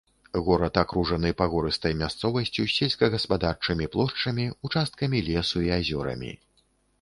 Горад 0.45 0.77
акружаны 0.81 1.31
пагорыстай 1.41 1.93
мясцовасцю 1.99 2.65
з 2.69 2.75
сельскагаспадарчымі 2.77 3.89
плошчамі, 3.97 4.49
участкамі 4.71 5.23
лесу 5.29 5.57
і 5.69 5.71
азёрамі. 5.79 6.33